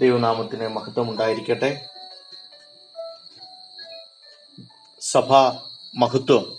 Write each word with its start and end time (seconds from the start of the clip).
ദൈവനാമത്തിന് 0.00 0.68
മഹത്വം 0.68 1.10
ഉണ്ടായിരിക്കട്ടെ 1.10 1.86
സഭാ 5.00 5.62
മഹത്വം 5.94 6.56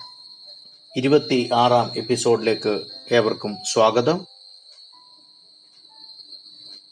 ഇരുപത്തി 0.98 1.50
ആറാം 1.54 1.98
എപ്പിസോഡിലേക്ക് 1.98 2.86
ഏവർക്കും 3.12 3.58
സ്വാഗതം. 3.66 4.26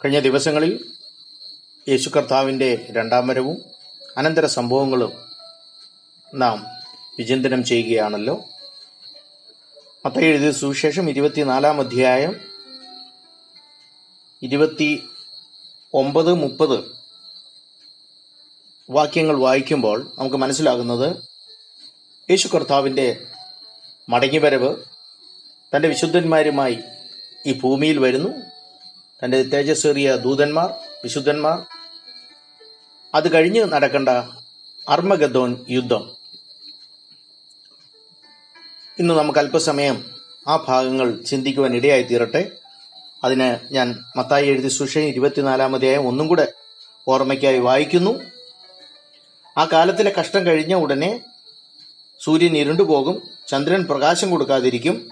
കഴിഞ്ഞ 0.06 0.20
ദിവസങ്ങളിൽ 0.20 0.94
യേശു 1.90 2.10
കർത്താവിന്റെ 2.10 2.88
രണ്ടാം 2.92 3.28
വരവും 3.28 3.64
അനന്തര 4.18 4.46
സംഭവങ്ങളും 4.46 5.14
നാം 6.36 6.66
വിചിന്തനം 7.20 7.64
ചെയ്യുകയാണല്ലോ. 7.64 8.46
മത്തായി 10.06 10.26
എഴുതിയ 10.26 10.52
സുവിശേഷം 10.52 11.10
ഇരുപത്തിനാലാം 11.10 11.80
അധ്യായം 11.80 12.36
ഇരുപത്തി 14.42 15.04
ഒമ്പത് 15.96 16.34
മുപ്പത് 16.34 16.92
വാക്യങ്ങൾ 18.90 19.38
വായിക്കുമ്പോൾ 19.38 20.12
നമുക്ക് 20.20 20.36
മനസ്സിലാകുന്നത് 20.36 21.24
യേശു 22.30 22.48
കർത്താവിന്റെ 22.48 23.26
മടങ്ങിവരവ് 24.10 24.76
തന്റെ 25.76 25.88
വിശുദ്ധന്മാരുമായി 25.88 26.80
ഈ 27.46 27.54
ഭൂമിയിൽ 27.54 28.00
വരുന്നു. 28.00 28.30
തന്റെ 29.24 29.44
തേജസ്സേറിയ 29.44 30.16
ദൂതന്മാർ 30.16 30.74
വിശുദ്ധന്മാർ. 31.04 31.66
അത് 33.16 33.34
കഴിഞ്ഞ് 33.34 33.64
നടക്കേണ്ട 33.64 34.10
അർമഗദോൻ 34.90 35.66
യുദ്ധം. 35.70 36.16
ഇന്ന് 39.00 39.14
നമുക്ക് 39.14 39.40
അല്പസമയം 39.40 40.12
ആ 40.48 40.56
ഭാഗങ്ങൾ 40.56 41.22
ചിന്തിക്കുവാൻ 41.22 41.76
ഇടയായി 41.76 42.04
തീരട്ടെ 42.04 42.52
അതിന് 43.24 43.74
ഞാൻ 43.74 44.00
മത്തായി 44.16 44.48
എഴുതി 44.48 44.68
സുഷയും 44.68 45.08
ഇരുപത്തിനാലാമതേയായും 45.08 46.08
ഒന്നും 46.08 46.28
കൂടെ 46.28 46.54
ഓർമ്മയ്ക്കായി 47.08 47.60
വായിക്കുന്നു. 47.60 48.20
ആ 49.58 49.68
കാലത്തിലെ 49.74 50.14
കഷ്ടം 50.20 50.46
കഴിഞ്ഞ 50.46 50.74
ഉടനെ 50.74 51.20
സൂര്യൻ 52.24 52.58
ഇരുണ്ടുപോകും 52.58 53.22
ചന്ദ്രൻ 53.48 53.84
പ്രകാശം 53.84 54.30
കൊടുക്കാതിരിക്കും 54.30 55.10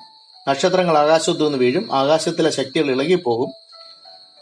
നക്ഷത്രങ്ങൾ 0.49 0.97
ആകാശത്തു 0.97 1.43
നിന്ന് 1.43 1.57
വീഴും 1.57 1.95
ആകാശത്തിലെ 1.95 2.49
ശക്തികൾ 2.49 2.91
ഇളകിപ്പോകും. 2.91 3.51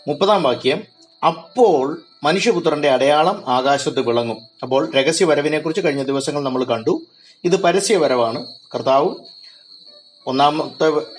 മുപ്പതാം 0.08 0.44
വാക്യം 0.44 0.84
അപ്പോൾ 1.28 2.02
മനുഷ്യപുത്രന്റെ 2.24 2.90
അടയാളം 2.90 3.44
ആകാശത്ത് 3.48 4.00
വിളങ്ങും. 4.00 4.38
അപ്പോൾ 4.64 4.92
രഹസ്യവരവിനെ 4.92 5.60
കുറിച്ച് 5.60 5.86
കഴിഞ്ഞ 5.86 6.04
ദിവസങ്ങൾ 6.04 6.44
നമ്മൾ 6.44 6.64
കണ്ടു. 6.64 7.02
ഇത് 7.44 7.62
പരസ്യ 7.62 7.98
വരവാണ്. 7.98 8.48
കർത്താവ് 8.76 9.16
ഒന്നാമത്തെ 10.28 11.19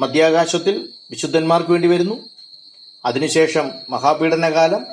മധ്യാകാശത്തിൽ 0.00 0.88
വിശുദ്ധന്മാർക്ക് 1.10 1.70
വേണ്ടി 1.70 1.88
വരുന്നു. 1.88 2.28
അതിനുശേഷം 3.04 3.70
മഹാപീഡനകാലം. 3.90 4.86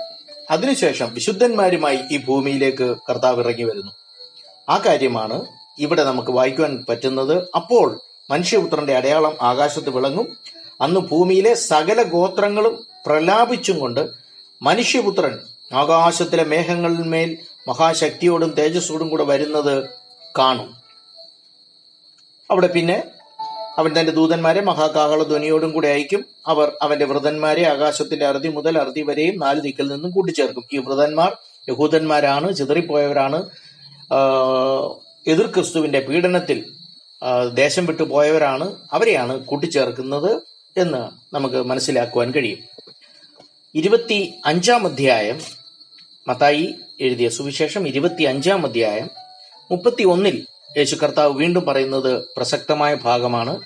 അതിനുശേഷം 0.51 1.13
വിശുദ്ധന്മാരുമായി 1.13 1.99
ഈ 2.11 2.17
ഭൂമിയിലേക്ക് 2.17 2.95
കർത്താവ് 3.09 3.39
ഇറങ്ങി 3.39 3.63
വരുന്നു. 3.63 3.91
ആ 4.69 4.77
കാര്യമാണ് 4.77 5.45
ഇവിടെ 5.79 6.03
നമുക്ക് 6.03 6.31
വായിക്കുവാൻ 6.31 6.85
പറ്റുന്നത്. 6.89 7.47
അപ്പോൾ 7.55 7.99
മനുഷ്യപുത്രന്റെ 8.29 8.95
അടയാളം 8.95 9.37
ആകാശത്ത് 9.41 9.89
വിളങ്ങും. 9.89 10.37
അന്ന് 10.81 10.99
ഭൂമിയിലെ 10.99 11.53
സകല 11.53 12.03
ഗോത്രങ്ങളും 12.03 12.87
പ്രലാപിച്ചും 13.05 13.79
കൊണ്ട് 13.79 14.09
മനുഷ്യപുത്രൻ 14.61 15.39
ആകാശത്തിലെ 15.73 16.43
മേഘങ്ങളിന്മേൽ 16.43 17.37
മഹാശക്തിയോടും 17.67 18.49
തേജസ്സോടും 18.49 19.09
കൂടെ 19.09 19.23
വരുന്നത് 19.23 19.89
കാണും. 20.37 20.75
അവിടെ 22.51 22.67
പിന്നെ 22.67 23.03
അവൻ 23.77 23.99
തന്റെ 23.99 24.11
ദൂതന്മാരെ 24.11 24.61
മഹാകാഹള 24.61 25.23
ധ്വനിയോടും 25.23 25.71
കൂടെ 25.71 25.87
അയക്കും. 25.87 26.25
അവർ 26.47 26.71
അവന്റെ 26.81 27.05
വ്രതന്മാരെ 27.05 27.63
ആകാശത്തിന്റെ 27.67 28.25
അറുതി 28.25 28.47
മുതൽ 28.47 28.77
അറുതി 28.77 29.01
വരെയും 29.01 29.39
നാല് 29.39 29.61
ദിക്കിൽ 29.61 29.87
നിന്നും 29.87 30.11
കൂട്ടിച്ചേർക്കും. 30.11 30.63
ഈ 30.73 30.77
വ്രതന്മാർ 30.77 31.37
യഹൂദന്മാരാണ് 31.69 32.55
ചിതറിപ്പോയവരാണ്. 32.55 33.49
എതിർ 35.27 35.47
ക്രിസ്തുവിന്റെ 35.47 35.99
പീഡനത്തിൽ 35.99 36.65
ദേശം 37.53 37.85
വിട്ടു 37.85 38.03
പോയവരാണ്. 38.03 38.75
അവരെയാണ് 38.93 39.39
കൂട്ടിച്ചേർക്കുന്നത് 39.45 40.41
എന്ന് 40.77 41.35
നമുക്ക് 41.35 41.55
മനസ്സിലാക്കുവാൻ 41.55 42.31
കഴിയും. 42.31 42.57
ഇരുപത്തി 43.75 44.33
അഞ്ചാം 44.45 44.85
അധ്യായം 44.85 45.39
മത്തായി 46.27 46.75
എഴുതിയ 47.01 47.29
സുവിശേഷം 47.29 47.87
ഇരുപത്തി 47.87 48.23
അഞ്ചാം 48.23 48.65
അധ്യായം 48.65 49.09
മുപ്പത്തി 49.71 50.03
ഒന്നിൽ 50.03 50.45
യേശു 50.77 50.95
കർത്താവ് 50.95 51.33
വീണ്ടും 51.33 51.65
പറയുന്നത് 51.65 52.25
പ്രസക്തമായ 52.37 52.93
ഭാഗമാണ്. 52.93 53.61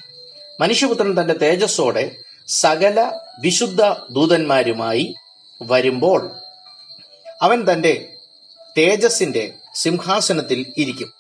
മനുഷ്യപുത്രൻ 0.59 1.21
തന്റെ 1.21 1.33
തേജസ്സോടെ 1.33 2.15
സകല 2.47 3.11
വിശുദ്ധ 3.39 3.81
ദൂതന്മാരുമായി 4.11 5.13
വരുമ്പോൾ 5.61 6.31
അവൻ 7.41 7.73
തന്റെ 7.73 8.13
തേജസ്സിന്റെ 8.77 9.53
സിംഹാസനത്തിൽ 9.75 10.65
ഇരിക്കും. 10.77 11.13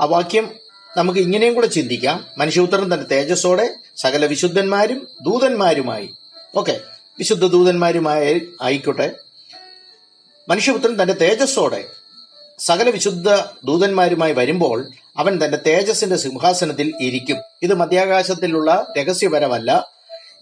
ആ 0.00 0.04
വാക്യം 0.04 0.54
നമുക്ക് 0.96 1.18
ഇങ്ങനെയും 1.18 1.54
കൂടെ 1.54 1.66
ചിന്തിക്കാം. 1.66 2.26
മനുഷ്യപുത്രൻ 2.38 2.82
തന്റെ 2.82 3.06
തേജസ്സോടെ 3.06 3.74
സകല 3.96 4.26
വിശുദ്ധന്മാരും 4.26 5.08
ദൂതന്മാരുമായി. 5.22 6.10
ഓക്കെ 6.56 6.80
വിശുദ്ധ 7.18 7.46
ദൂതന്മാരുമായി 7.46 8.48
ആയിക്കോട്ടെ. 8.62 9.12
മനുഷ്യപുത്രൻ 10.48 11.02
തന്റെ 11.02 11.14
തേജസ്സോടെ 11.14 11.84
സകല 12.58 12.90
വിശുദ്ധ 12.90 13.30
ദൂതന്മാരുമായി 13.64 14.32
വരുമ്പോൾ 14.32 14.88
അവൻ 15.18 15.44
തന്റെ 15.44 15.58
തേജസ്സിന്റെ 15.66 16.16
സിംഹാസനത്തിൽ 16.16 16.92
ഇരിക്കും. 17.00 17.36
ഇത് 17.62 17.74
മധ്യാകാശത്തിലുള്ള 17.74 18.86
രഹസ്യപരമല്ല 18.98 19.90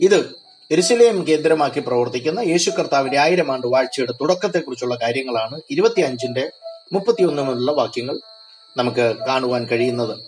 ഇത് 0.00 0.44
എരുസലേം 0.70 1.26
കേന്ദ്രമാക്കി 1.28 1.80
പ്രവർത്തിക്കുന്ന 1.80 2.40
യേശു 2.40 2.70
കർത്താവിന്റെ 2.70 3.18
ആയിരം 3.18 3.52
ആണ്ട് 3.52 3.66
വാഴ്ചയുടെ 3.66 4.12
തുടക്കത്തെക്കുറിച്ചുള്ള 4.12 4.98
കാര്യങ്ങളാണ് 5.02 5.60
ഇരുപത്തി 5.70 6.00
അഞ്ചിന്റെ 6.00 6.50
മുപ്പത്തിയൊന്ന് 6.92 7.42
മുതലുള്ള 7.42 7.72
വാക്യങ്ങൾ 7.72 8.18
നമുക്ക് 8.76 9.16
കാണുവാൻ 9.28 9.66
കഴിയുന്നത്. 9.66 10.18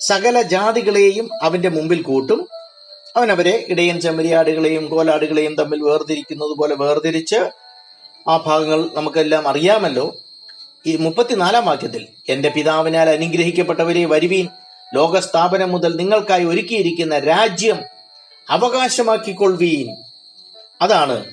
സകല 0.00 0.42
ജാതികളെയും 0.42 1.28
അവന്റെ 1.42 1.68
മുമ്പിൽ 1.68 2.02
കൂട്ടും. 2.02 2.48
അവൻ 3.16 3.32
അവരെ 3.32 3.64
ഇടയൻ 3.68 4.00
ചെമ്മരിയാടുകളെയും 4.00 4.86
കോലാടുകളെയും 4.86 5.54
തമ്മിൽ 5.54 5.82
വേർതിരിക്കുന്നത് 5.82 6.56
പോലെ 6.56 6.74
വേർതിരിച്ച് 6.74 7.50
ആ 8.28 8.36
ഭാഗങ്ങൾ 8.36 8.90
നമുക്കെല്ലാം 8.94 9.48
അറിയാമല്ലോ. 9.48 10.21
ഈ 10.86 10.96
മുപ്പത്തിനാലാം 10.96 11.66
വാക്യത്തിൽ 11.66 12.08
എന്റെ 12.28 12.48
പിതാവിനാൽ 12.48 13.10
അനുഗ്രഹിക്കപ്പെട്ടവരെ 13.10 14.04
വരുവീൻ. 14.04 14.48
ലോകസ്ഥാപനം 14.94 15.72
മുതൽ 15.72 15.96
നിങ്ങൾക്കായി 15.96 16.44
ഒരുക്കിയിരിക്കുന്ന 16.44 17.18
രാജ്യം 17.18 17.82
അവകാശമാക്കിക്കൊള്ളുവീൻ. 18.50 19.96
അതാണ് 20.82 21.24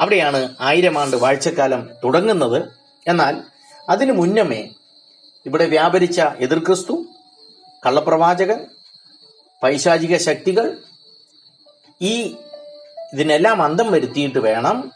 അവിടെയാണ് 0.00 0.56
ആയിരം 0.60 0.98
ആണ്ട് 0.98 1.16
വാഴ്ചക്കാലം 1.16 1.90
തുടങ്ങുന്നത്. 2.04 2.62
എന്നാൽ 3.06 3.42
അതിനു 3.88 4.12
മുന്നമേ 4.12 4.68
ഇവിടെ 5.46 5.64
വ്യാപരിച്ച 5.64 6.20
എതിർക്രിസ്തു 6.20 7.04
കള്ളപ്രവാചകൻ 7.86 8.66
പൈശാചിക 9.62 10.16
ശക്തികൾ 10.16 10.76
ഈ 12.02 12.36
ഇതിനെല്ലാം 13.12 13.62
അന്തം 13.62 13.92
വരുത്തിയിട്ട് 13.92 14.38
വേണം. 14.38 14.92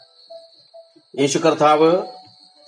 യേശു 1.19 1.37
കർത്താവ് 1.37 1.97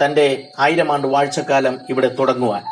തന്റെ 0.04 0.48
ആയിരം 0.60 0.92
ആണ്ട് 0.92 1.08
വാഴ്ചക്കാലം 1.08 1.80
ഇവിടെ 1.90 2.08
തുടങ്ങുവാൻ. 2.08 2.64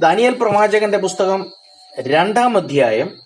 ദാനിയൽ 0.00 0.34
പ്രവാചകന്റെ 0.34 0.98
പുസ്തകം 0.98 1.52
രണ്ടാം 2.00 2.56
അധ്യായം 2.56 3.20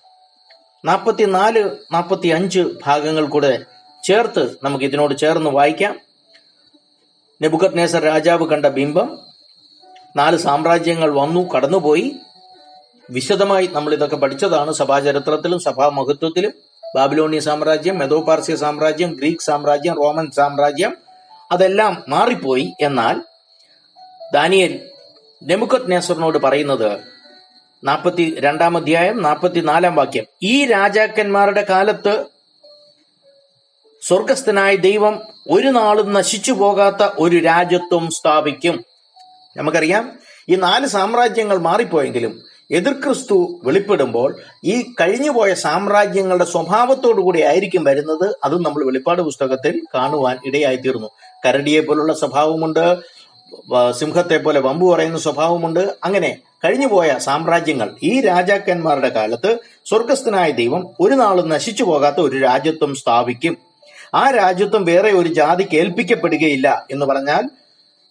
നാൽപ്പത്തിനാല് 0.85 1.69
നാൽപ്പത്തി 1.91 2.27
അഞ്ച് 2.27 2.59
ഭാഗങ്ങൾ 2.85 3.25
കൂടെ 3.25 3.59
ചേർത്ത് 4.03 4.57
നമുക്ക് 4.63 4.85
ഇതിനോട് 4.85 5.17
ചേർന്ന് 5.17 5.49
വായിക്കാം. 5.49 5.99
നെബുക്കത് 7.41 7.77
നേസർ 7.77 8.03
രാജാവ് 8.03 8.47
കണ്ട 8.47 8.65
ബിംബം 8.65 9.19
നാല് 10.15 10.37
സാമ്രാജ്യങ്ങൾ 10.37 11.09
വന്നു 11.09 11.49
കടന്നുപോയി. 11.55 12.15
വിശദമായി 13.09 13.67
നമ്മൾ 13.67 13.93
ഇതൊക്കെ 13.93 14.15
പഠിച്ചതാണ്. 14.15 14.71
സഭാചരിത്രത്തിലും 14.71 15.59
സഭാ 15.59 15.89
മഹത്വത്തിലും 15.89 16.53
ബാബിലോണിയ 16.95 17.39
സാമ്രാജ്യം 17.39 17.97
മെതോപാർസ്യ 17.97 18.55
സാമ്രാജ്യം 18.55 19.11
ഗ്രീക്ക് 19.11 19.41
സാമ്രാജ്യം 19.41 19.95
റോമൻ 19.95 20.31
സാമ്രാജ്യം. 20.31 21.10
അതെല്ലാം 21.51 22.03
മാറിപ്പോയി. 22.07 22.73
എന്നാൽ 22.81 23.21
ദാനിയൽ 24.33 24.89
നെമുക്കത് 25.43 25.91
നേസറിനോട് 25.91 26.37
പറയുന്നത് 26.37 26.99
നാൽപ്പത്തി 27.83 28.35
രണ്ടാം 28.39 28.77
അധ്യായം 28.77 29.21
നാൽപ്പത്തിനാലാം 29.23 29.95
വാക്യം 29.95 30.25
ഈ 30.43 30.65
രാജാക്കന്മാരുടെ 30.65 31.65
കാലത്ത് 31.69 32.25
സ്വർഗസ്ഥനായ 34.01 34.75
ദൈവം 34.75 35.21
ഒരു 35.49 35.67
നാളും 35.67 36.13
നശിച്ചു 36.13 36.51
പോകാത്ത 36.51 37.09
ഒരു 37.19 37.37
രാജ്യത്വം 37.37 38.09
സ്ഥാപിക്കും. 38.11 38.85
നമുക്കറിയാം 39.57 40.19
ഈ 40.49 40.55
നാല് 40.55 40.87
സാമ്രാജ്യങ്ങൾ 40.87 41.57
മാറിപ്പോയെങ്കിലും 41.57 42.41
എതിർ 42.71 42.93
ക്രിസ്തു 42.93 43.59
വെളിപ്പെടുമ്പോൾ 43.63 44.35
ഈ 44.63 44.93
കഴിഞ്ഞുപോയ 45.01 45.53
സാമ്രാജ്യങ്ങളുടെ 45.53 46.45
സ്വഭാവത്തോടു 46.45 47.21
കൂടി 47.21 47.41
ആയിരിക്കും 47.41 47.83
വരുന്നത്. 47.83 48.35
അതും 48.43 48.63
നമ്മൾ 48.63 48.85
വെളിപ്പാട് 48.85 49.21
പുസ്തകത്തിൽ 49.21 49.81
കാണുവാൻ 49.95 50.37
ഇടയായിത്തീർന്നു 50.45 51.09
കരടിയെ 51.45 51.81
പോലുള്ള 51.81 52.13
സ്വഭാവമുണ്ട്. 52.13 52.85
സിംഹത്തെ 53.91 54.37
പോലെ 54.37 54.59
വമ്പു 54.59 54.93
പറയുന്ന 54.93 55.17
സ്വഭാവമുണ്ട്. 55.17 55.79
അങ്ങനെ 56.03 56.37
കഴിഞ്ഞുപോയ 56.65 57.15
സാമ്രാജ്യങ്ങൾ 57.17 57.91
ഈ 58.03 58.21
രാജാക്കന്മാരുടെ 58.21 59.09
കാലത്ത് 59.09 59.59
സ്വർഗസ്ഥനായ 59.85 60.51
ദൈവം 60.51 60.87
ഒരു 60.99 61.13
നാളും 61.13 61.49
നശിച്ചു 61.49 61.83
പോകാത്ത 61.83 62.19
ഒരു 62.19 62.37
രാജ്യത്വം 62.37 62.95
സ്ഥാപിക്കും. 62.95 63.57
ആ 64.15 64.31
രാജ്യത്വം 64.31 64.85
വേറെ 64.85 65.11
ഒരു 65.11 65.27
ജാതിക്ക് 65.27 65.75
ഏൽപ്പിക്കപ്പെടുകയില്ല 65.75 66.85
എന്ന് 66.91 67.05
പറഞ്ഞാൽ 67.05 67.43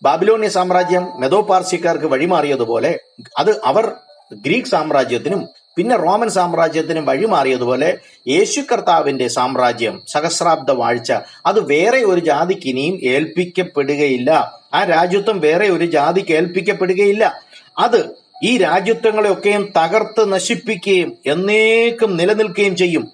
ബാബിലോണിയ 0.02 0.48
സാമ്രാജ്യം 0.48 1.08
മെതോപാർസിക്കാർക്ക് 1.20 2.04
വഴിമാറിയതുപോലെ 2.04 2.98
അത് 3.38 3.64
അവർ 3.64 3.92
ഗ്രീക്ക് 4.34 4.66
സാമ്രാജ്യത്തിനും 4.66 5.48
പിന്നെ 5.76 5.96
റോമൻ 5.96 6.30
സാമ്രാജ്യത്തിനും 6.30 7.06
വഴിമാറിയതുപോലെ 7.06 7.98
യേശു 8.28 8.60
കർത്താവിന്റെ 8.60 9.28
സാമ്രാജ്യം 9.28 10.02
സഹസ്രാബ്ദ 10.08 10.70
വാഴ്ച 10.70 11.12
അത് 11.46 11.60
വേറെ 11.60 12.04
ഒരു 12.04 12.20
ജാതിക്ക് 12.20 12.68
ഇനിയും 12.68 13.00
ഏൽപ്പിക്കപ്പെടുകയില്ല. 13.02 14.60
ആ 14.74 14.84
രാജ്യത്വം 14.84 15.40
വേറെ 15.40 15.68
ഒരു 15.68 15.84
ജാതിക്ക് 15.84 16.32
ഏൽപ്പിക്കപ്പെടുകയില്ല. 16.32 17.40
അത് 17.78 18.14
ഈ 18.44 18.58
രാജ്യത്വങ്ങളെയൊക്കെയും 18.58 19.72
തകർത്ത് 19.76 20.32
നശിപ്പിക്കുകയും 20.32 21.16
എന്നേക്കും 21.26 22.16
നിലനിൽക്കുകയും 22.16 22.76
ചെയ്യും. 22.76 23.12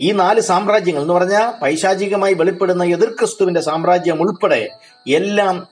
ഈ 0.00 0.12
നാല് 0.12 0.40
സാമ്രാജ്യങ്ങൾ 0.40 1.00
എന്ന് 1.00 1.14
പറഞ്ഞാൽ 1.14 1.60
പൈശാചികമായി 1.62 2.34
വെളിപ്പെടുന്ന 2.34 2.84
എതിർ 2.84 3.10
ക്രിസ്തുവിന്റെ 3.10 3.60
സാമ്രാജ്യം 3.60 4.22
ഉൾപ്പെടെ 4.22 4.68
എല്ലാം 5.08 5.66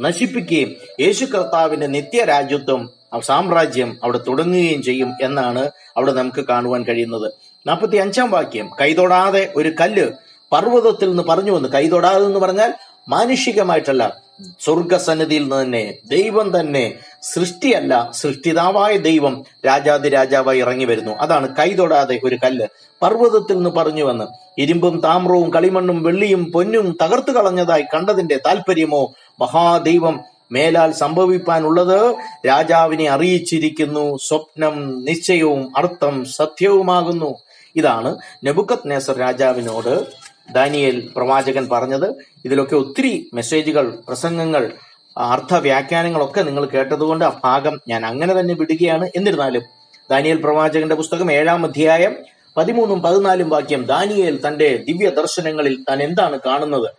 നശിപ്പിക്കുകയും 0.00 0.74
യേശു 1.00 1.24
കർത്താവിന്റെ 1.24 1.86
നിത്യരാജ്യത്വം 1.86 3.01
സാമ്രാജ്യം 3.20 3.98
അവിടെ 4.02 4.18
തുടങ്ങുകയും 4.18 4.82
ചെയ്യും 4.82 5.12
എന്നാണ് 5.22 5.70
അവിടെ 5.96 6.12
നമുക്ക് 6.12 6.44
കാണുവാൻ 6.48 6.84
കഴിയുന്നത്. 6.84 7.32
നാൽപ്പത്തി 7.66 7.96
അഞ്ചാം 7.96 8.30
വാക്യം 8.30 8.70
കൈതൊടാതെ 8.80 9.52
ഒരു 9.56 9.72
കല്ല് 9.80 10.10
പർവതത്തിൽ 10.52 11.08
നിന്ന് 11.08 11.22
പറഞ്ഞു 11.22 11.52
വന്നു. 11.52 11.68
കൈതൊടാതെ 11.68 12.24
എന്ന് 12.24 12.38
പറഞ്ഞാൽ 12.38 12.74
മാനുഷികമായിട്ടല്ല 13.08 14.22
സ്വർഗസന്നിധിയിൽ 14.60 15.42
നിന്ന് 15.42 15.62
തന്നെ 15.62 15.94
ദൈവം 16.10 16.60
തന്നെ 16.60 16.94
സൃഷ്ടിയല്ല 17.22 18.10
സൃഷ്ടിതാവായ 18.14 18.96
ദൈവം 18.96 19.44
രാജാതി 19.66 20.08
രാജാവായി 20.08 20.58
ഇറങ്ങി 20.58 20.84
വരുന്നു. 20.84 21.12
അതാണ് 21.12 21.56
കൈതൊടാതെ 21.56 22.20
ഒരു 22.24 22.38
കല്ല് 22.44 22.66
പർവതത്തിൽ 23.02 23.54
നിന്ന് 23.54 23.70
പറഞ്ഞു 23.70 24.04
വന്ന്. 24.04 24.24
ഇരുമ്പും 24.58 25.00
താമ്രവും 25.00 25.54
കളിമണ്ണും 25.54 26.02
വെള്ളിയും 26.02 26.52
പൊന്നും 26.52 26.96
തകർത്തു 27.02 27.32
കളഞ്ഞതായി 27.32 27.82
കണ്ടതിന്റെ 27.94 28.40
താല്പര്യമോ 28.46 29.12
മഹാദൈവം 29.40 30.20
മേലാൽ 30.52 30.92
സംഭവിപ്പാനുള്ളത് 30.92 32.16
രാജാവിനെ 32.46 33.10
അറിയിച്ചിരിക്കുന്നു. 33.10 34.16
സ്വപ്നം 34.16 35.04
നിശ്ചയവും 35.04 35.72
അർത്ഥം 35.76 36.24
സത്യവുമാകുന്നു. 36.24 37.34
ഇതാണ് 37.76 38.16
നെബുക്കത് 38.44 38.84
നേസർ 38.86 39.18
രാജാവിനോട് 39.18 40.06
ദാനിയേൽ 40.52 41.12
പ്രവാചകൻ 41.16 41.68
പറഞ്ഞത്. 41.72 42.14
ഇതിലൊക്കെ 42.44 42.76
ഒത്തിരി 42.76 43.30
മെസ്സേജുകൾ 43.34 43.98
പ്രസംഗങ്ങൾ 44.08 44.72
അർത്ഥ 45.18 45.54
വ്യാഖ്യാനങ്ങളൊക്കെ 45.54 46.40
നിങ്ങൾ 46.40 46.64
കേട്ടതുകൊണ്ട് 46.64 47.24
ആ 47.24 47.40
ഭാഗം 47.44 47.80
ഞാൻ 47.88 48.06
അങ്ങനെ 48.06 48.40
തന്നെ 48.40 48.54
വിടുകയാണ്. 48.54 49.10
എന്നിരുന്നാലും 49.16 49.62
ദാനിയേൽ 50.10 50.36
പ്രവാചകന്റെ 50.36 50.94
പുസ്തകം 50.94 51.32
ഏഴാം 51.32 51.66
അധ്യായം 51.66 52.16
പതിമൂന്നും 52.56 53.02
പതിനാലും 53.02 53.48
വാക്യം 53.48 53.84
ദാനിയേൽ 53.84 54.40
തന്റെ 54.46 54.76
ദിവ്യ 54.88 55.08
ദർശനങ്ങളിൽ 55.08 55.82
താൻ 55.90 56.02
എന്താണ് 56.02 56.38
കാണുന്നത്? 56.46 56.90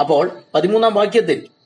അപ്പോൾ 0.00 0.30
പതിമൂന്നാം 0.54 0.94
വാക്യത്തിൽ 0.94 1.59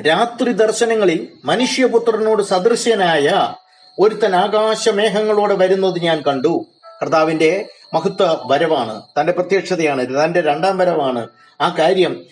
രാത്രി 0.00 0.52
ദർശനങ്ങളിൽ 0.52 1.28
മനുഷ്യപുത്രനോട് 1.44 2.42
സദൃശ്യനായ 2.42 3.54
ഒരുത്തൻ 3.98 4.36
ആകാശമേഘങ്ങളോടെ 4.36 5.54
വരുന്നത് 5.54 5.98
ഞാൻ 5.98 6.22
കണ്ടു. 6.22 6.66
കർത്താവിന്റെ 7.02 7.68
മഹത്വ 7.94 8.38
വരവാണ്. 8.46 9.02
തന്റെ 9.20 9.32
പ്രത്യക്ഷതയാണ്. 9.32 10.24
തന്റെ 10.24 10.40
രണ്ടാം 10.40 10.78
വരവാണ്. 10.78 11.28
ആ 11.60 11.74
കാര്യം 11.78 12.24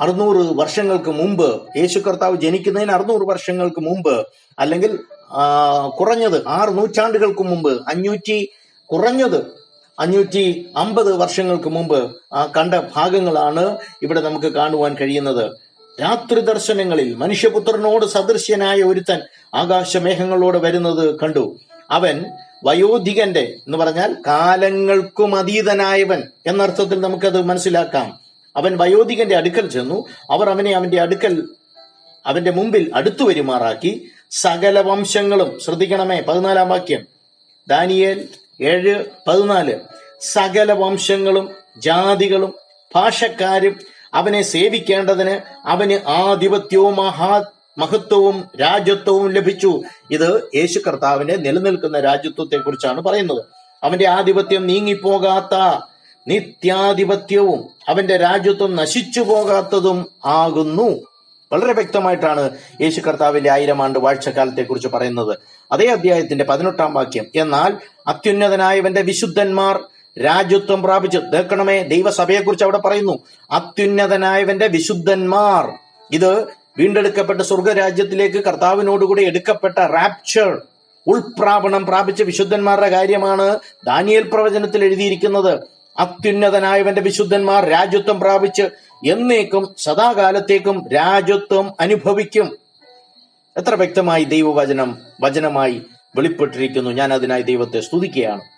അറുന്നൂറ് 0.00 0.36
വർഷങ്ങൾക്ക് 0.36 1.10
മുമ്പ് 1.10 1.62
യേശു 1.76 1.98
കർത്താവ് 1.98 2.36
ജനിക്കുന്നതിന് 2.36 2.92
അറുന്നൂറ് 2.92 3.28
വർഷങ്ങൾക്ക് 3.28 3.80
മുമ്പ് 3.80 4.26
അല്ലെങ്കിൽ 4.58 4.98
കുറഞ്ഞത് 5.88 6.46
ആറ് 6.46 6.78
നൂറ്റാണ്ടുകൾക്ക് 6.78 7.42
മുമ്പ് 7.42 7.82
അഞ്ഞൂറ്റി 7.88 8.48
കുറഞ്ഞത് 8.86 9.58
അഞ്ഞൂറ്റി 10.00 10.72
അമ്പത് 10.76 11.16
വർഷങ്ങൾക്ക് 11.16 11.68
മുമ്പ് 11.68 12.16
കണ്ട 12.56 12.74
ഭാഗങ്ങളാണ് 12.74 13.78
ഇവിടെ 14.02 14.20
നമുക്ക് 14.20 14.46
കാണുവാൻ 14.46 14.94
കഴിയുന്നത്. 15.00 15.67
രാത്രി 16.00 16.40
ദർശനങ്ങളിൽ 16.40 17.14
മനുഷ്യപുത്രനോട് 17.14 18.06
സദൃശ്യനായ 18.06 18.76
ഒരുത്തൻ 18.76 19.20
ആകാശമേഘങ്ങളോട് 19.54 20.58
വരുന്നത് 20.58 21.20
കണ്ടു. 21.20 21.58
അവൻ 21.90 22.24
വയോധികന്റെ 22.64 23.40
എന്ന് 23.40 23.78
പറഞ്ഞാൽ 23.78 24.16
കാലങ്ങൾക്കും 24.26 25.36
അതീതനായവൻ 25.36 26.22
എന്നർത്ഥത്തിൽ 26.46 27.00
നമുക്കത് 27.00 27.42
മനസ്സിലാക്കാം. 27.42 28.20
അവൻ 28.56 28.76
വയോധികന്റെ 28.76 29.36
അടുക്കൽ 29.36 29.70
ചെന്നു. 29.70 30.08
അവർ 30.30 30.50
അവനെ 30.50 30.76
അവന്റെ 30.76 31.00
അടുക്കൽ 31.00 31.48
അവന്റെ 32.26 32.50
മുമ്പിൽ 32.50 32.90
അടുത്തു 32.94 33.24
വരുമാറാക്കി. 33.24 34.10
സകല 34.30 34.80
വംശങ്ങളും 34.80 35.60
ശ്രദ്ധിക്കണമേ 35.60 36.20
പതിനാലാം 36.20 36.68
വാക്യം. 36.68 37.06
ദാനിയേൽ 37.68 38.28
ഏഴ് 38.62 39.04
പതിനാല്. 39.28 39.80
സകല 40.20 40.72
വംശങ്ങളും 40.72 41.50
ജാതികളും 41.78 42.54
ഭാഷക്കാരും 42.94 43.80
അവനെ 44.14 44.42
സേവിക്കേണ്ടതിന് 44.42 45.68
അവന് 45.68 46.08
ആധിപത്യവും 46.08 46.96
മഹാ 46.96 47.44
മഹത്വവും 47.78 48.44
രാജ്യത്വവും 48.60 49.30
ലഭിച്ചു. 49.30 49.82
ഇത് 50.10 50.50
യേശു 50.54 50.80
കർത്താവിന്റെ 50.86 51.36
നിലനിൽക്കുന്ന 51.36 52.00
രാജ്യത്വത്തെ 52.00 52.56
കുറിച്ചാണ് 52.56 53.00
പറയുന്നത്. 53.00 53.44
അവന്റെ 53.84 54.06
ആധിപത്യം 54.08 54.66
നീങ്ങിപ്പോകാത്ത 54.66 55.80
നിത്യാധിപത്യവും 56.28 57.64
അവന്റെ 57.88 58.16
രാജ്യത്വം 58.16 58.76
നശിച്ചു 58.76 59.20
പോകാത്തതും 59.20 60.06
ആകുന്നു. 60.24 61.00
വളരെ 61.52 61.72
വ്യക്തമായിട്ടാണ് 61.72 62.50
യേശു 62.80 63.00
കർത്താവിന്റെ 63.00 63.50
ആയിരം 63.50 63.82
ആണ്ട് 63.82 63.98
വാഴ്ചക്കാലത്തെ 63.98 64.62
കുറിച്ച് 64.62 64.88
പറയുന്നത്. 64.88 65.38
അതേ 65.72 65.86
അധ്യായത്തിന്റെ 65.86 66.44
പതിനെട്ടാം 66.44 66.94
വാക്യം 66.94 67.26
എന്നാൽ 67.34 67.76
അത്യുന്നതനായവന്റെ 68.06 69.02
വിശുദ്ധന്മാർ 69.02 69.84
രാജ്യത്വം 70.24 70.82
പ്രാപിച്ചു 70.82 71.18
തേക്കണമേ 71.18 71.82
ദൈവസഭയെ 71.82 72.40
കുറിച്ച് 72.40 72.64
അവിടെ 72.64 72.78
പറയുന്നു. 72.78 73.18
അത്യുന്നതനായവന്റെ 73.50 74.66
വിശുദ്ധന്മാർ. 74.66 75.72
ഇത് 76.12 76.44
വീണ്ടെടുക്കപ്പെട്ട 76.78 77.40
സ്വർഗരാജ്യത്തിലേക്ക് 77.40 78.44
കർത്താവിനോടുകൂടി 78.44 79.24
എടുക്കപ്പെട്ട 79.24 79.78
റാപ്ചർ 79.78 80.62
ഉൾപ്രാപണം 81.06 81.86
പ്രാപിച്ച 81.86 82.22
വിശുദ്ധന്മാരുടെ 82.22 82.88
കാര്യമാണ് 82.88 83.58
ദാനിയൽ 83.86 84.22
പ്രവചനത്തിൽ 84.22 84.84
എഴുതിയിരിക്കുന്നത്. 84.84 85.58
അത്യുന്നതനായവന്റെ 85.98 87.00
വിശുദ്ധന്മാർ 87.00 87.68
രാജ്യത്വം 87.68 88.20
പ്രാപിച്ച് 88.20 88.62
എന്നേക്കും 89.06 89.74
സദാകാലത്തേക്കും 89.78 90.88
രാജ്യത്വം 90.88 91.72
അനുഭവിക്കും. 91.80 92.56
എത്ര 93.56 93.74
വ്യക്തമായി 93.74 94.24
ദൈവവചനം 94.24 94.98
വചനമായി 95.20 95.82
വെളിപ്പെട്ടിരിക്കുന്നു. 96.16 96.90
ഞാൻ 96.90 97.12
അതിനായി 97.12 97.42
ദൈവത്തെ 97.42 97.80
സ്തുതിക്കുകയാണ്. 97.80 98.57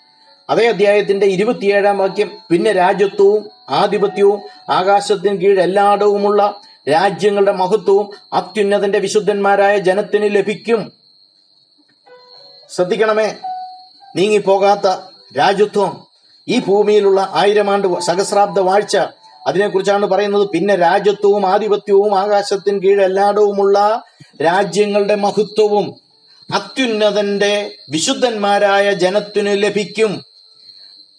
അതേ 0.50 0.69
അധ്യായത്തിന്റെ 0.69 1.26
ഇരുപത്തിയേഴാം 1.26 1.99
വാക്യം 1.99 2.38
പിന്നെ 2.50 2.73
രാജ്യത്വവും 2.73 3.50
ആധിപത്യവും 3.70 4.41
ആകാശത്തിന് 4.70 5.41
കീഴ് 5.41 5.61
എല്ലായിടവുമുള്ള 5.61 6.61
രാജ്യങ്ങളുടെ 6.88 7.52
മഹത്വവും 7.52 8.11
അത്യുന്നതന്റെ 8.33 8.99
വിശുദ്ധന്മാരായ 8.99 9.78
ജനത്തിന് 9.78 10.37
ലഭിക്കും. 10.37 10.92
ശ്രദ്ധിക്കണമേ 12.71 13.35
നീങ്ങിപ്പോകാത്ത 14.16 14.87
രാജ്യത്വം 15.38 16.07
ഈ 16.49 16.61
ഭൂമിയിലുള്ള 16.61 17.30
ആയിരം 17.33 17.71
ആണ്ട് 17.71 18.00
സഹസ്രാബ്ദ 18.00 18.61
വാഴ്ച. 18.61 18.97
അതിനെക്കുറിച്ചാണ് 19.47 20.07
പറയുന്നത് 20.07 20.49
പിന്നെ 20.49 20.76
രാജ്യത്വവും 20.76 21.47
ആധിപത്യവും 21.47 22.19
ആകാശത്തിന് 22.19 22.83
കീഴ് 22.83 23.04
എല്ലായിടവുമുള്ള 23.04 24.02
രാജ്യങ്ങളുടെ 24.42 25.14
മഹത്വവും 25.14 25.95
അത്യുന്നതന്റെ 26.54 27.71
വിശുദ്ധന്മാരായ 27.90 28.92
ജനത്തിനു 28.92 29.50
ലഭിക്കും. 29.50 30.30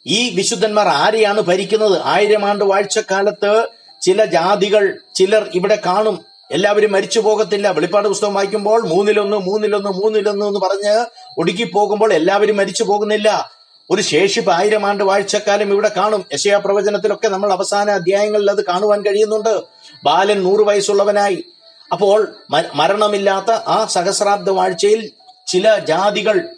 ഈ 0.08 0.36
വിശുദ്ധന്മാർ 0.36 0.88
ആരെയാണ് 0.88 1.41
ഭരിക്കുന്നത്? 1.41 2.01
ആയിരം 2.03 2.46
ആണ്ട് 2.46 2.65
വാഴ്ചക്കാലത്ത് 2.65 3.67
ചില 4.01 4.25
ജാതികൾ 4.25 4.98
ചിലർ 5.15 5.50
ഇവിടെ 5.55 5.81
കാണും. 5.86 6.25
എല്ലാവരും 6.51 6.91
മരിച്ചു 6.91 7.20
പോകത്തില്ല. 7.20 7.70
വെളിപ്പാട് 7.70 8.08
പുസ്തകം 8.08 8.34
വായിക്കുമ്പോൾ 8.34 8.88
മൂന്നിലൊന്ന് 8.88 9.38
മൂന്നിലൊന്ന് 9.38 9.89
മൂന്നിലൊന്ന് 9.89 10.46
എന്ന് 10.46 10.60
പറഞ്ഞ് 10.60 11.05
ഒടുക്കി 11.38 11.63
പോകുമ്പോൾ 11.63 12.13
എല്ലാവരും 12.13 12.58
മരിച്ചു 12.58 12.84
പോകുന്നില്ല. 12.84 13.51
ഒരു 13.89 14.01
ശേഷിപ്പ് 14.01 14.51
ആയിരം 14.51 14.86
ആണ്ട് 14.86 15.03
വാഴ്ചക്കാലം 15.03 15.70
ഇവിടെ 15.74 15.91
കാണും. 15.98 16.25
യശയാ 16.34 16.58
പ്രവചനത്തിലൊക്കെ 16.58 17.27
നമ്മൾ 17.27 17.51
അവസാന 17.51 17.91
അധ്യായങ്ങളിൽ 17.91 18.51
അത് 18.51 18.65
കാണുവാൻ 18.65 19.01
കഴിയുന്നുണ്ട്. 19.01 19.62
ബാലൻ 20.03 20.43
നൂറ് 20.43 20.62
വയസ്സുള്ളവനായി. 20.62 21.46
അപ്പോൾ 21.91 22.36
മരണമില്ലാത്ത 22.75 23.51
ആ 23.51 23.86
സഹസ്രാബ്ദ 23.86 24.50
വാഴ്ചയിൽ 24.50 25.12
ചില 25.48 25.77
ജാതികൾ 25.79 26.50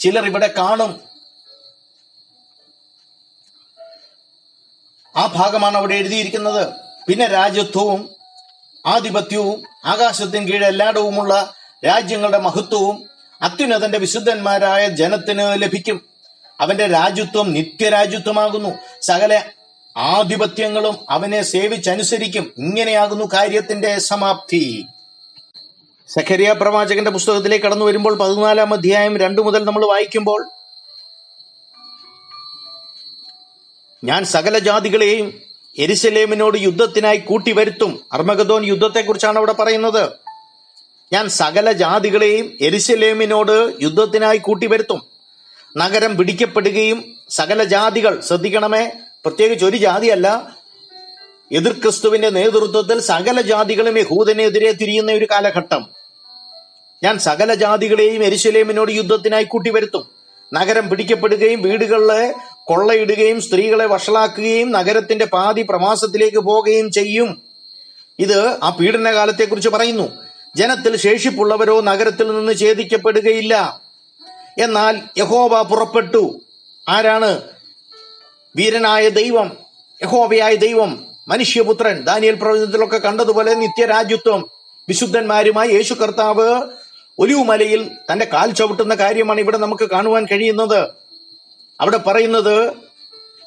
ചിലർ 0.00 0.26
ഇവിടെ 0.26 0.50
കാണും. 0.58 1.11
ആ 5.16 5.26
ഭാഗമാണ് 5.26 5.76
അവിടെ 5.76 5.94
എഴുതിയിരിക്കുന്നത്. 5.94 6.68
പിന്നെ 7.08 7.26
രാജ്യത്വവും 7.26 8.10
ആധിപത്യവും 8.86 9.62
ആകാശത്തിന് 9.84 10.48
കീഴ് 10.48 10.64
എല്ലായിടവുമുള്ള 10.64 11.54
രാജ്യങ്ങളുടെ 11.86 12.38
മഹത്വവും 12.38 13.02
അത്യുന്നതന്റെ 13.42 13.98
വിശുദ്ധന്മാരായ 13.98 14.88
ജനത്തിന് 14.88 15.62
ലഭിക്കും. 15.62 16.06
അവന്റെ 16.60 16.86
രാജ്യത്വം 16.86 17.52
നിത്യരാജ്യത്വമാകുന്നു. 17.52 18.68
സകല 19.02 19.42
ആധിപത്യങ്ങളും 19.96 20.98
അവനെ 21.10 21.42
സേവിച്ചനുസരിക്കും. 21.42 22.52
ഇങ്ങനെയാകുന്നു 22.58 23.24
കാര്യത്തിന്റെ 23.24 23.98
സമാപ്തി. 23.98 24.86
സഖരിയ 26.08 26.52
പ്രവാചകന്റെ 26.52 27.10
പുസ്തകത്തിലേക്ക് 27.10 27.64
കടന്നു 27.64 27.84
വരുമ്പോൾ 27.84 28.18
പതിനാലാം 28.18 28.74
അധ്യായം 28.74 29.16
രണ്ടു 29.16 29.42
മുതൽ 29.42 29.64
നമ്മൾ 29.64 29.86
വായിക്കുമ്പോൾ 29.86 30.50
ഞാൻ 34.04 34.24
സകല 34.24 34.58
ജാതികളെയും 34.58 35.40
എരിശലേമിനോട് 35.78 36.58
യുദ്ധത്തിനായി 36.58 37.16
കൂട്ടിവരുത്തും. 37.16 38.00
അർമഗദോൻ 38.12 38.64
യുദ്ധത്തെക്കുറിച്ചാണ് 38.64 39.36
അവിടെ 39.36 39.52
പറയുന്നത്. 39.52 40.10
ഞാൻ 41.12 41.28
സകല 41.28 41.72
ജാതികളെയും 41.72 42.58
എരിശലേമിനോട് 42.60 43.72
യുദ്ധത്തിനായി 43.80 44.36
കൂട്ടിവരുത്തും. 44.36 45.02
നഗരം 45.76 46.16
പിടിക്കപ്പെടുകയും 46.16 47.04
സകല 47.30 47.64
ജാതികൾ 47.64 48.20
ശ്രദ്ധിക്കണമേ 48.20 48.90
പ്രത്യേകിച്ച് 49.24 49.64
ഒരു 49.64 49.76
ജാതിയല്ല 49.76 50.56
എതിർ 51.52 51.72
ക്രിസ്തുവിന്റെ 51.72 52.30
നേതൃത്വത്തിൽ 52.30 53.00
സകല 53.00 53.40
ജാതികളും 53.40 53.98
യഹൂദനെതിരെ 53.98 54.72
തിരിയുന്ന 54.72 55.12
ഒരു 55.12 55.24
കാലഘട്ടം. 55.30 55.88
ഞാൻ 57.02 57.18
സകല 57.18 57.54
ജാതികളെയും 57.54 58.24
എരിശലേമിനോട് 58.24 58.92
യുദ്ധത്തിനായി 58.92 59.44
കൂട്ടിവരുത്തും. 59.44 60.08
നഗരം 60.54 60.88
പിടിക്കപ്പെടുകയും 60.88 61.62
വീടുകളിലെ 61.62 62.34
കൊള്ളയിടുകയും 62.64 63.40
സ്ത്രീകളെ 63.40 63.86
വഷളാക്കുകയും 63.86 64.72
നഗരത്തിന്റെ 64.72 65.24
പാതി 65.24 65.62
പ്രവാസത്തിലേക്ക് 65.62 66.38
പോകുകയും 66.38 66.90
ചെയ്യും. 66.90 67.42
ഇത് 68.18 68.56
ആ 68.62 68.76
പീഡനകാലത്തെക്കുറിച്ച് 68.80 69.68
പറയുന്നു. 69.68 70.08
ജനത്തിൽ 70.56 70.96
ശേഷിപ്പുള്ളവരോ 70.96 71.80
നഗരത്തിൽ 71.80 72.38
നിന്ന് 72.38 72.58
ഛേദിക്കപ്പെടുകയില്ല. 72.58 73.80
എന്നാൽ 74.62 75.00
യഹോബ 75.18 75.62
പുറപ്പെട്ടു. 75.62 76.40
ആരാണ്? 76.88 77.40
വീരനായ 78.56 79.08
ദൈവം. 79.08 79.56
യഹോബയായ 80.02 80.54
ദൈവം. 80.54 81.06
മനുഷ്യപുത്രൻ. 81.28 82.02
ദാനിയൽ 82.02 82.34
പ്രവചനത്തിലൊക്കെ 82.34 82.98
കണ്ടതുപോലെ 82.98 83.54
നിത്യരാജ്യത്വം. 83.54 84.50
വിശുദ്ധന്മാരുമായി 84.88 85.68
യേശു 85.68 85.94
കർത്താവ് 85.94 86.62
ഒലിവുമലയിൽ 87.18 87.90
തന്റെ 88.12 88.24
കാൽ 88.24 88.50
ചവിട്ടുന്ന 88.50 88.94
കാര്യമാണ് 88.94 89.40
ഇവിടെ 89.40 89.58
നമുക്ക് 89.58 89.90
കാണുവാൻ 89.90 90.26
കഴിയുന്നത്. 90.32 91.01
അവിടെ 91.82 91.96
പറയുന്നത് 91.96 92.72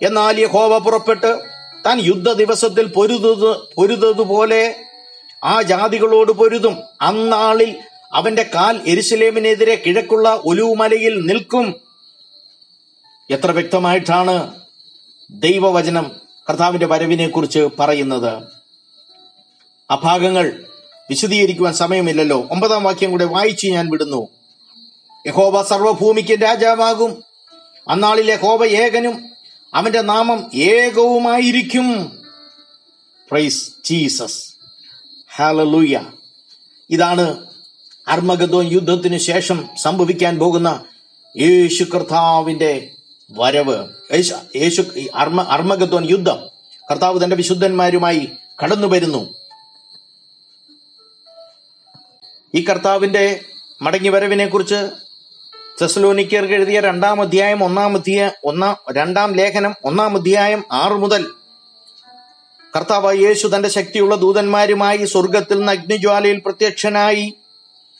എന്നാൽ 0.01 0.39
യഹോവ 0.39 0.77
പുറപ്പെട്ട് 0.77 1.39
താൻ 1.86 2.00
യുദ്ധ 2.00 2.32
ദിവസത്തിൽ 2.32 2.88
പൊരുതത് 2.88 3.58
പൊരുതതുപോലെ 3.75 4.75
ആ 5.44 5.62
ജാതികളോട് 5.62 6.32
പൊരുതും. 6.32 6.80
അന്നാളിൽ 7.01 7.80
അവന്റെ 8.13 8.44
കാൽ 8.56 8.82
എരിശിലേമിനെതിരെ 8.88 9.84
കിഴക്കുള്ള 9.86 10.42
ഒലുവുമലയിൽ 10.46 11.20
നിൽക്കും. 11.20 11.75
എത്ര 13.30 13.51
വ്യക്തമായിട്ടാണ് 13.51 14.56
ദൈവവചനം 15.30 16.12
കർത്താവിന്റെ 16.50 16.86
വരവിനെ 16.86 17.27
കുറിച്ച് 17.27 17.70
പറയുന്നത്. 17.80 18.44
ആ 19.92 19.96
ഭാഗങ്ങൾ 19.96 20.65
വിശദീകരിക്കുവാൻ 21.10 21.74
സമയമില്ലല്ലോ. 21.74 22.48
ഒമ്പതാം 22.51 22.84
വാക്യം 22.84 23.12
കൂടെ 23.12 23.25
വായിച്ച് 23.25 23.68
ഞാൻ 23.68 23.89
വിടുന്നു. 23.89 24.27
യഹോബ 25.27 25.62
സർവഭൂമിക്ക് 25.62 26.44
രാജാവാകും. 26.44 27.35
അന്നാളിൽ 27.89 28.32
യഹോവ 28.32 28.65
ഏകനും 28.65 29.30
അവന്റെ 29.74 30.01
നാമം 30.01 30.51
ഏകവുമായിരിക്കും. 30.54 32.20
പ്രൈസ് 33.32 33.72
ജീസസ് 33.86 34.56
ഹാലലൂയ 35.36 36.00
ഇതാണ് 36.89 37.46
അർമഗദോ 38.08 38.62
യുദ്ധത്തിന് 38.62 39.18
ശേഷം 39.18 39.70
സംഭവിക്കാൻ 39.82 40.39
പോകുന്ന 40.39 40.86
യേശു 41.38 41.84
കർത്താവിന്റെ 41.84 42.92
വരവ്. 43.32 43.88
യേശു- 44.56 45.10
അർമ്മ 45.15 45.42
യുദ്ധം 46.10 46.39
കർത്താവ് 46.92 47.24
തന്റെ 47.24 47.36
വിശുദ്ധന്മാരുമായി 47.36 48.30
കടന്നു 48.63 48.88
വരുന്നു. 48.88 49.34
ഈ 52.56 52.65
കർത്താവിന്റെ 52.65 53.46
മടങ്ങി 53.82 54.10
വരവിനെ 54.10 54.46
കുറിച്ച് 54.46 55.04
തെസലോനിക്കർക്ക് 55.82 56.53
എഴുതിയ 56.53 56.79
രണ്ടാം 56.79 57.22
അധ്യായം 57.22 57.63
ഒന്നാം 57.63 57.96
അധ്യായ 57.96 58.32
ഒന്നാം 58.44 58.77
രണ്ടാം 58.91 59.34
ലേഖനം 59.34 59.75
ഒന്നാം 59.84 60.15
അധ്യായം 60.15 60.63
ആറ് 60.72 60.94
മുതൽ. 60.94 61.32
കർത്താവ് 62.75 63.17
യേശു 63.17 63.48
തന്റെ 63.48 63.70
ശക്തിയുള്ള 63.70 64.15
ദൂതന്മാരുമായി 64.15 65.05
സ്വർഗത്തിൽ 65.05 65.58
നിന്ന് 65.58 65.72
അഗ്നിജ്വാലയിൽ 65.72 66.39
പ്രത്യക്ഷനായി. 66.39 67.34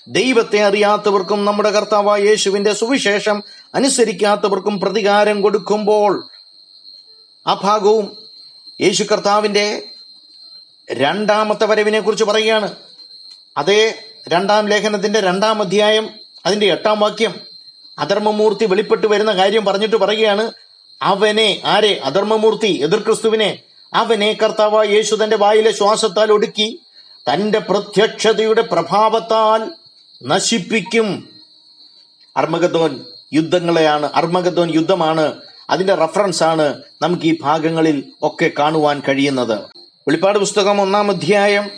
ദൈവത്തെ 0.08 0.64
അറിയാത്തവർക്കും 0.64 1.46
നമ്മുടെ 1.46 1.70
കർത്താവ് 1.70 2.28
യേശുവിന്റെ 2.28 2.74
സുവിശേഷം 2.74 3.44
അനുസരിക്കാത്തവർക്കും 3.76 4.80
പ്രതികാരം 4.80 5.42
കൊടുക്കുമ്പോൾ 5.42 6.28
ആ 7.48 7.54
ഭാഗവും 7.54 8.18
യേശു 8.82 9.04
കർത്താവിന്റെ 9.04 9.84
രണ്ടാമത്തെ 10.92 11.66
വരവിനെ 11.66 12.00
കുറിച്ച് 12.00 12.26
പറയുകയാണ്. 12.26 12.76
അതേ 13.58 14.04
രണ്ടാം 14.28 14.68
ലേഖനത്തിന്റെ 14.68 15.20
രണ്ടാം 15.20 15.62
അധ്യായം 15.62 16.10
അതിന്റെ 16.46 16.72
എട്ടാം 16.72 17.00
വാക്യം. 17.00 17.55
അധർമ്മമൂർത്തി 17.98 18.66
വെളിപ്പെട്ട് 18.66 19.08
വരുന്ന 19.08 19.32
കാര്യം 19.32 19.66
പറഞ്ഞിട്ട് 19.66 19.96
പറയുകയാണ് 19.96 20.52
അവനെ 21.02 21.62
ആരെ? 21.66 22.02
അധർമ്മമൂർത്തി 22.04 22.80
എതിർ 22.84 23.00
ക്രിസ്തുവിനെ 23.00 23.60
അവനെ 23.94 24.38
കർത്താവ് 24.44 24.88
യേശു 24.88 25.16
തന്റെ 25.16 25.38
വായിലെ 25.38 25.72
ശ്വാസത്താൽ 25.72 26.32
ഒടുക്കി 26.32 26.80
തന്റെ 27.34 27.60
പ്രത്യക്ഷതയുടെ 27.60 28.62
പ്രഭാവത്താൽ 28.62 29.72
നശിപ്പിക്കും. 30.24 31.30
അർമഗദോൻ 32.38 33.06
യുദ്ധങ്ങളെയാണ് 33.34 34.10
അർമഗദോൻ 34.16 34.76
യുദ്ധമാണ്. 34.76 35.42
അതിന്റെ 35.70 35.96
റഫറൻസ് 35.96 36.44
ആണ് 36.44 36.82
നമുക്ക് 37.02 37.24
ഈ 37.24 37.38
ഭാഗങ്ങളിൽ 37.42 38.12
ഒക്കെ 38.22 38.52
കാണുവാൻ 38.60 39.02
കഴിയുന്നത്. 39.08 39.60
വെളിപ്പാട് 39.78 40.40
പുസ്തകം 40.40 40.82
ഒന്നാം 40.82 41.12
അധ്യായം 41.12 41.72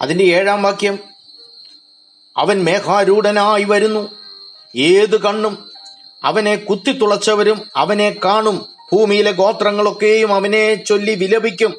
അതിന്റെ 0.00 0.24
ഏഴാം 0.24 0.62
വാക്യം 0.62 0.98
അവൻ 2.36 2.64
മേഘാരൂഢനായി 2.64 3.64
വരുന്നു 3.64 4.17
ഏത് 4.78 5.20
കണ്ണും 5.20 5.70
അവനെ 6.24 6.56
കുത്തിത്തുളച്ചവരും 6.56 7.62
അവനെ 7.76 8.16
കാണും. 8.24 8.66
ഭൂമിയിലെ 8.92 9.30
ഗോത്രങ്ങളൊക്കെയും 9.30 10.34
അവനെ 10.34 10.74
ചൊല്ലി 10.74 11.14
വിലപിക്കും. 11.14 11.74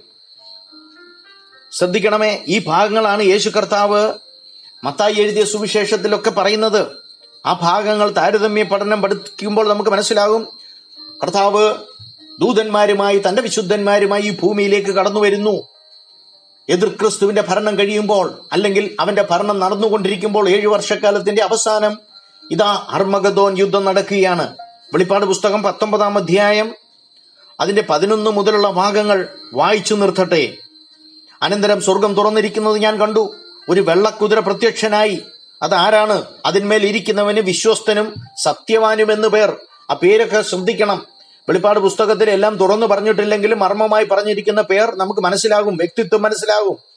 ശ്രദ്ധിക്കണമേ 1.72 2.44
ഈ 2.48 2.64
ഭാഗങ്ങളാണ് 2.68 3.24
യേശു 3.24 3.50
കർത്താവ് 3.50 4.14
മത്തായി 4.84 5.14
എഴുതിയ 5.14 5.44
സുവിശേഷത്തിലൊക്കെ 5.44 6.30
പറയുന്നത്. 6.30 6.88
ആ 7.46 7.60
ഭാഗങ്ങൾ 7.62 8.10
താരതമ്യ 8.10 8.64
പഠനം 8.64 9.02
പഠിക്കുമ്പോൾ 9.02 9.68
നമുക്ക് 9.68 9.90
മനസ്സിലാകും. 9.90 10.48
കർത്താവ് 11.24 11.74
ദൂതന്മാരുമായി 12.40 13.22
തന്റെ 13.30 13.42
വിശുദ്ധന്മാരുമായി 13.42 14.22
ഈ 14.22 14.30
ഭൂമിയിലേക്ക് 14.30 14.88
കടന്നു 14.88 15.20
വരുന്നു. 15.20 15.68
എതിർ 16.70 16.90
ക്രിസ്തുവിന്റെ 16.90 17.42
ഭരണം 17.42 17.80
കഴിയുമ്പോൾ 17.80 18.42
അല്ലെങ്കിൽ 18.52 18.98
അവന്റെ 19.00 19.28
ഭരണം 19.32 19.60
നടന്നുകൊണ്ടിരിക്കുമ്പോൾ 19.60 20.50
ഏഴു 20.50 20.68
വർഷക്കാലത്തിന്റെ 20.68 21.44
അവസാനം 21.44 22.09
ഇതാ 22.52 22.86
അർമഗദോൻ 22.90 23.58
യുദ്ധം 23.58 23.86
നടക്കുകയാണ്. 23.86 24.56
വെളിപ്പാട് 24.94 25.26
പുസ്തകം 25.26 25.64
പത്തൊമ്പതാം 25.64 26.18
അധ്യായം. 26.18 26.76
അതിന്റെ 27.60 27.84
പതിനൊന്ന് 27.90 28.32
മുതലുള്ള 28.32 28.72
ഭാഗങ്ങൾ 28.72 29.28
വായിച്ചു 29.54 29.96
നിർത്തട്ടെ. 29.96 30.54
അനന്തരം 31.42 31.82
സ്വർഗം 31.82 32.14
തുറന്നിരിക്കുന്നത് 32.14 32.78
ഞാൻ 32.78 33.02
കണ്ടു. 33.02 33.36
ഒരു 33.70 33.82
വെള്ളക്കുതിര 33.82 34.40
പ്രത്യക്ഷനായി. 34.40 35.22
അതാരാണ് 35.62 36.24
അതിന്മേൽ 36.46 36.86
ഇരിക്കുന്നവന് 36.86 37.40
വിശ്വസ്തനും 37.40 38.14
സത്യവാനും 38.44 39.12
എന്ന് 39.12 39.28
പേർ. 39.28 39.56
ആ 39.90 39.94
പേരൊക്കെ 39.94 40.42
ശ്രദ്ധിക്കണം. 40.42 41.06
വെളിപ്പാട് 41.50 41.80
പുസ്തകത്തിൽ 41.80 42.30
എല്ലാം 42.30 42.56
തുറന്നു 42.56 42.86
പറഞ്ഞിട്ടില്ലെങ്കിലും 42.86 43.60
മർമ്മമായി 43.60 44.06
പറഞ്ഞിരിക്കുന്ന 44.06 44.62
പേർ 44.62 44.96
നമുക്ക് 44.96 45.22
മനസ്സിലാകും 45.22 45.78
വ്യക്തിത്വം 45.78 46.22
മനസ്സിലാകും. 46.22 46.89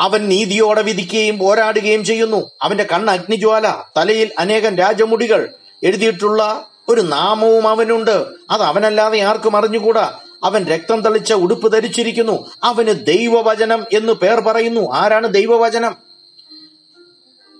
അവൻ 0.00 0.28
നീതിയോടെ 0.28 0.82
വിധിക്കുകയും 0.82 1.38
പോരാടുകയും 1.38 2.04
ചെയ്യുന്നു. 2.04 2.50
അവന്റെ 2.62 2.84
കണ്ണ് 2.84 3.12
അഗ്നിജ്വാല 3.12 3.74
തലയിൽ 3.96 4.32
അനേകം 4.38 4.78
രാജമുടികൾ. 4.78 5.54
എഴുതിയിട്ടുള്ള 5.82 6.66
ഒരു 6.88 7.00
നാമവും 7.00 7.68
അവനുണ്ട്. 7.68 8.24
അത് 8.50 8.62
അവനല്ലാതെ 8.62 9.20
ആർക്കും 9.20 9.56
അറിഞ്ഞുകൂടാ. 9.56 10.18
അവൻ 10.44 10.66
രക്തം 10.66 11.00
തളിച്ച 11.00 11.32
ഉടുപ്പ് 11.32 11.72
ധരിച്ചിരിക്കുന്നു. 11.72 12.50
അവന് 12.64 13.06
ദൈവവചനം 13.06 13.84
എന്ന് 13.92 14.12
പേർ 14.12 14.40
പറയുന്നു. 14.40 14.92
ആരാണ് 14.92 15.28
ദൈവവചനം? 15.28 15.96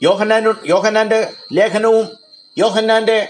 യോഹനാനു 0.03 0.55
യോഹന്നാന്റെ 0.67 1.33
ലേഖനവും 1.53 2.09
യോഹന്നാന്റെ 2.59 3.29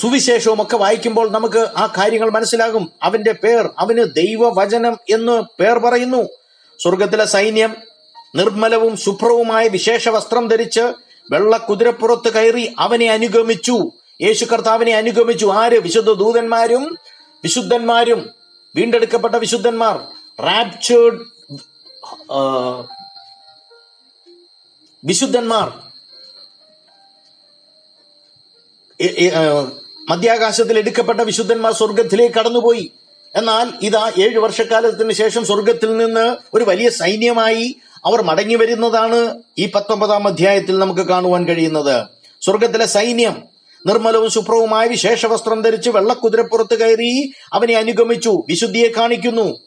സുവിശേഷവും 0.00 0.62
ഒക്കെ 0.62 0.76
വായിക്കുമ്പോൾ 0.76 1.30
നമുക്ക് 1.30 1.58
ആ 1.58 1.92
കാര്യങ്ങൾ 1.98 2.30
മനസ്സിലാകും. 2.30 2.92
അവന്റെ 3.02 3.32
പേർ 3.32 3.70
അവന് 3.78 4.04
ദൈവവചനം 4.14 4.96
എന്ന് 5.10 5.42
പേർ 5.62 5.78
പറയുന്നു. 5.78 6.28
സ്വർഗത്തിലെ 6.78 7.24
സൈന്യം 7.24 7.91
നിർമ്മലവും 8.34 8.96
ശുഭ്രവുമായ 8.96 9.68
വിശേഷ 9.68 10.08
വസ്ത്രം 10.08 10.48
ധരിച്ച് 10.48 10.80
വെള്ള 11.30 11.56
കുതിരപ്പുറത്ത് 11.56 12.32
കയറി 12.32 12.74
അവനെ 12.78 13.06
അനുഗമിച്ചു. 13.10 13.92
യേശു 14.22 14.44
കർത്താവിനെ 14.44 14.92
അനുഗമിച്ചു. 14.92 15.46
ആര്? 15.46 15.78
വിശുദ്ധ 15.78 16.12
ദൂതന്മാരും 16.12 16.98
വിശുദ്ധന്മാരും. 17.44 18.30
വീണ്ടെടുക്കപ്പെട്ട 18.76 19.34
വിശുദ്ധന്മാർ. 19.34 19.96
റാപ്ചേർഡ് 20.44 21.20
വിശുദ്ധന്മാർ. 25.04 25.72
മധ്യാകാശത്തിൽ 30.08 30.78
എടുക്കപ്പെട്ട 30.78 31.20
വിശുദ്ധന്മാർ 31.20 31.72
സ്വർഗത്തിലേക്ക് 31.72 32.34
കടന്നുപോയി. 32.34 32.92
എന്നാൽ 33.36 33.72
ഇതാ 33.82 34.12
ഏഴു 34.18 34.38
വർഷക്കാലത്തിന് 34.40 35.12
ശേഷം 35.12 35.46
സ്വർഗത്തിൽ 35.46 35.96
നിന്ന് 35.96 36.36
ഒരു 36.54 36.64
വലിയ 36.64 36.90
സൈന്യമായി 36.90 37.76
അവർ 38.04 38.22
മടങ്ങി 38.22 38.54
വരുന്നതാണ് 38.54 39.42
ഈ 39.58 39.70
പത്തൊമ്പതാം 39.74 40.28
അധ്യായത്തിൽ 40.28 40.78
നമുക്ക് 40.78 41.00
കാണുവാൻ 41.00 41.48
കഴിയുന്നത്. 41.48 42.06
സ്വർഗത്തിലെ 42.40 42.86
സൈന്യം 42.86 43.42
നിർമ്മലവും 43.86 44.30
ശുഭ്രവുമായ 44.30 44.86
വിശേഷ 44.86 45.26
വസ്ത്രം 45.26 45.62
ധരിച്ച് 45.62 45.90
വെള്ളക്കുതിരപ്പുറത്ത് 45.90 46.78
കയറി 46.80 47.32
അവനെ 47.52 47.74
അനുഗമിച്ചു 47.74 48.42
വിശുദ്ധിയെ 48.48 48.88
കാണിക്കുന്നു. 48.88 49.58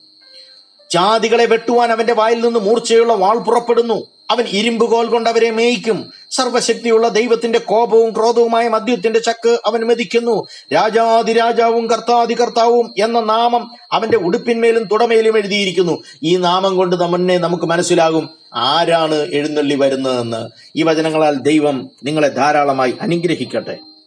ജാതികളെ 0.92 1.46
വെട്ടുവാൻ 1.46 1.92
അവന്റെ 1.92 2.14
വായിൽ 2.14 2.40
നിന്ന് 2.40 2.60
മൂർച്ചയുള്ള 2.60 3.14
വാൾ 3.14 3.38
പുറപ്പെടുന്നു. 3.38 4.15
അവൻ 4.32 4.46
ഇരുമ്പുകോൽ 4.48 5.06
കൊണ്ട് 5.06 5.30
അവരെ 5.30 5.52
മേയിക്കും. 5.52 6.12
സർവശക്തിയുള്ള 6.32 7.08
ദൈവത്തിന്റെ 7.08 7.60
കോപവും 7.60 8.14
ക്രോധവുമായ 8.16 8.68
മദ്യത്തിന്റെ 8.68 9.20
ചക്ക് 9.20 9.58
അവൻ 9.66 9.84
മെതിക്കുന്നു. 9.84 10.46
രാജാതിരാജാവും 10.74 11.88
കർത്താതി 11.88 12.34
കർത്താവും 12.34 12.94
എന്ന 12.98 13.20
നാമം 13.20 13.72
അവന്റെ 13.92 14.18
ഉടുപ്പിന്മേലും 14.18 14.84
തുടമയിലും 14.84 15.38
എഴുതിയിരിക്കുന്നു. 15.38 16.04
ഈ 16.24 16.36
നാമം 16.36 16.76
കൊണ്ട് 16.76 16.96
നമ്മെ 16.96 17.38
നമുക്ക് 17.38 17.64
മനസ്സിലാകും 17.64 18.30
ആരാണ് 18.54 19.16
എഴുന്നള്ളി 19.16 19.76
വരുന്നതെന്ന്. 19.76 20.50
ഈ 20.76 20.84
വചനങ്ങളാൽ 20.84 21.36
ദൈവം 21.36 21.90
നിങ്ങളെ 22.04 22.28
ധാരാളമായി 22.28 22.94
അനുഗ്രഹിക്കട്ടെ. 23.02 23.78